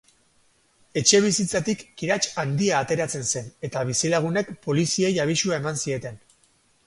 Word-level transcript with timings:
Etxebizitzatik 1.01 1.83
kirats 2.01 2.23
handia 2.43 2.79
ateratzen 2.85 3.29
zen, 3.35 3.51
eta 3.69 3.85
bizilagunek 3.91 4.51
poliziei 4.69 5.11
abisua 5.27 5.59
eman 5.61 5.81
zieten. 5.85 6.19